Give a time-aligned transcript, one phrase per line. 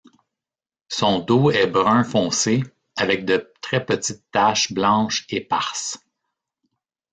[0.89, 2.63] Son dos est brun foncé
[2.97, 5.99] avec de très petites taches blanches éparses.